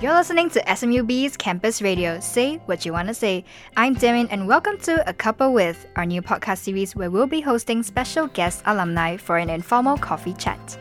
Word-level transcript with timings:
You're 0.00 0.14
listening 0.14 0.48
to 0.50 0.62
SMUB's 0.62 1.36
Campus 1.36 1.82
Radio. 1.82 2.20
Say 2.20 2.58
what 2.66 2.86
you 2.86 2.92
want 2.92 3.08
to 3.08 3.14
say. 3.14 3.44
I'm 3.76 3.94
Damien, 3.94 4.28
and 4.28 4.46
welcome 4.46 4.78
to 4.82 5.10
A 5.10 5.12
Cuppa 5.12 5.52
With, 5.52 5.88
our 5.96 6.06
new 6.06 6.22
podcast 6.22 6.58
series 6.58 6.94
where 6.94 7.10
we'll 7.10 7.26
be 7.26 7.40
hosting 7.40 7.82
special 7.82 8.28
guest 8.28 8.62
alumni 8.66 9.16
for 9.16 9.38
an 9.38 9.50
informal 9.50 9.98
coffee 9.98 10.34
chat. 10.34 10.78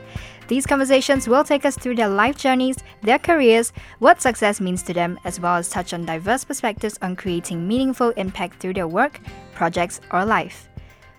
These 0.47 0.67
conversations 0.67 1.27
will 1.27 1.43
take 1.43 1.65
us 1.65 1.75
through 1.75 1.95
their 1.95 2.09
life 2.09 2.37
journeys, 2.37 2.77
their 3.01 3.17
careers, 3.17 3.73
what 3.97 4.21
success 4.21 4.61
means 4.61 4.83
to 4.83 4.93
them, 4.93 5.19
as 5.25 5.39
well 5.39 5.55
as 5.55 5.67
touch 5.67 5.93
on 5.95 6.05
diverse 6.05 6.45
perspectives 6.45 6.99
on 7.01 7.15
creating 7.15 7.67
meaningful 7.67 8.11
impact 8.17 8.59
through 8.59 8.75
their 8.75 8.87
work, 8.87 9.19
projects, 9.55 9.99
or 10.11 10.25
life. 10.25 10.69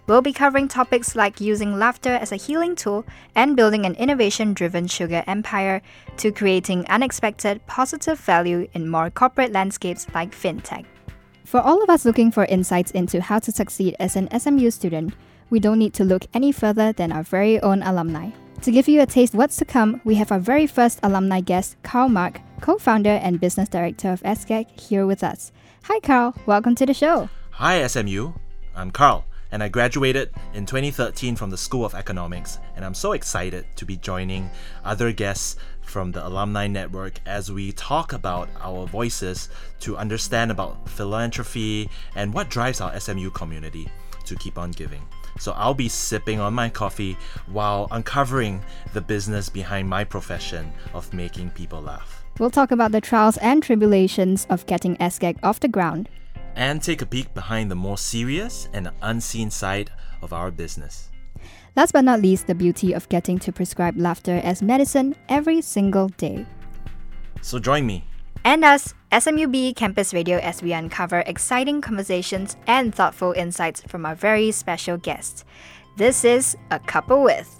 We'll 0.09 0.23
be 0.23 0.33
covering 0.33 0.69
topics 0.69 1.15
like 1.15 1.39
using 1.39 1.79
laughter 1.79 2.15
as 2.15 2.33
a 2.33 2.37
healing 2.37 2.75
tool 2.75 3.05
and 3.35 3.55
building 3.55 3.85
an 3.85 3.95
innovation 3.97 4.55
driven 4.55 4.87
sugar 4.87 5.23
empire 5.27 5.83
to 6.17 6.33
creating 6.33 6.87
unexpected 6.89 7.61
positive 7.67 8.19
value 8.19 8.67
in 8.73 8.89
more 8.89 9.11
corporate 9.11 9.53
landscapes 9.53 10.07
like 10.15 10.35
fintech. 10.35 10.87
For 11.45 11.61
all 11.61 11.83
of 11.83 11.91
us 11.91 12.07
looking 12.07 12.31
for 12.31 12.47
insights 12.47 12.91
into 12.93 13.21
how 13.21 13.39
to 13.41 13.53
succeed 13.53 13.97
as 14.01 14.17
an 14.17 14.31
SMU 14.33 14.71
student, 14.71 15.13
we 15.51 15.61
don't 15.61 15.79
need 15.79 15.93
to 15.95 16.05
look 16.05 16.25
any 16.33 16.53
further 16.53 16.91
than 16.91 17.13
our 17.13 17.23
very 17.23 17.61
own 17.61 17.83
alumni. 17.83 18.31
To 18.63 18.71
give 18.71 18.89
you 18.89 19.03
a 19.03 19.07
taste 19.07 19.35
what's 19.35 19.59
to 19.59 19.67
come, 19.67 20.01
we 20.05 20.15
have 20.15 20.33
our 20.33 20.41
very 20.41 20.67
first 20.67 21.01
alumni 21.03 21.43
guest, 21.43 21.77
Karl 21.83 22.09
Mak, 22.09 22.41
co 22.63 22.79
founder 22.79 23.21
and 23.23 23.39
business 23.39 23.69
director 23.69 24.11
of 24.11 24.23
SGAG, 24.23 24.81
here 24.81 25.05
with 25.05 25.23
us. 25.23 25.53
Hi, 25.85 26.01
Karl. 26.01 26.35
Welcome 26.47 26.75
to 26.77 26.87
the 26.87 26.95
show. 26.95 27.29
Hi, 27.51 27.87
SMU. 27.87 28.33
I'm 28.75 28.91
Karl 28.91 29.28
and 29.51 29.63
I 29.63 29.69
graduated 29.69 30.31
in 30.55 30.67
2013 30.67 31.37
from 31.37 31.51
the 31.51 31.57
School 31.57 31.85
of 31.85 31.95
Economics, 31.95 32.59
and 32.77 32.85
I'm 32.85 32.95
so 32.95 33.13
excited 33.13 33.65
to 33.77 33.85
be 33.85 33.97
joining 33.97 34.51
other 34.85 35.13
guests 35.13 35.57
from 35.81 36.13
the 36.13 36.27
Alumni 36.27 36.67
Network 36.67 37.15
as 37.27 37.51
we 37.51 37.73
talk 37.73 38.13
about 38.13 38.49
our 38.61 38.87
voices 38.87 39.49
to 39.81 39.97
understand 39.97 40.51
about 40.51 40.89
philanthropy 40.89 41.89
and 42.15 42.33
what 42.35 42.51
drives 42.51 42.81
our 42.81 42.99
SMU 43.01 43.31
community 43.31 43.89
to 44.27 44.37
keep 44.37 44.59
on 44.59 44.71
giving. 44.73 45.03
So 45.39 45.53
I'll 45.53 45.75
be 45.75 45.89
sipping 45.89 46.41
on 46.41 46.53
my 46.53 46.69
coffee 46.69 47.17
while 47.47 47.89
uncovering 47.91 48.63
the 48.93 49.01
business 49.01 49.49
behind 49.49 49.89
my 49.89 50.05
profession 50.05 50.73
of 50.95 51.13
making 51.15 51.51
people 51.51 51.81
laugh. 51.81 52.25
We'll 52.39 52.51
talk 52.51 52.71
about 52.71 52.93
the 52.93 53.01
trials 53.01 53.37
and 53.39 53.63
tribulations 53.63 54.47
of 54.51 54.67
getting 54.67 54.97
SGAG 54.97 55.39
off 55.43 55.61
the 55.61 55.69
ground 55.69 56.09
and 56.57 56.83
take 56.83 57.03
a 57.03 57.07
peek 57.07 57.33
behind 57.35 57.71
the 57.71 57.75
more 57.75 57.99
serious 57.99 58.69
and 58.73 58.91
unseen 59.03 59.51
side 59.51 59.91
of 60.23 60.33
our 60.33 60.51
business. 60.51 61.09
Last 61.77 61.93
but 61.93 62.05
not 62.05 62.21
least, 62.21 62.47
the 62.47 62.55
beauty 62.55 62.93
of 62.93 63.09
getting 63.09 63.39
to 63.41 63.53
prescribe 63.53 63.97
laughter 63.97 64.41
as 64.43 64.63
medicine 64.63 65.15
every 65.29 65.61
single 65.61 66.09
day. 66.09 66.45
So 67.41 67.59
join 67.59 67.87
me. 67.87 68.05
And 68.45 68.65
us, 68.65 68.95
SMUB 69.13 69.77
Campus 69.77 70.15
Radio, 70.15 70.39
as 70.39 70.63
we 70.63 70.73
uncover 70.73 71.21
exciting 71.21 71.81
conversations 71.81 72.57
and 72.67 72.95
thoughtful 72.95 73.33
insights 73.33 73.83
from 73.83 74.07
our 74.07 74.15
very 74.15 74.51
special 74.51 74.97
guests. 74.97 75.45
This 75.97 76.25
is 76.25 76.57
A 76.71 76.79
Cuppa 76.79 77.23
With. 77.23 77.58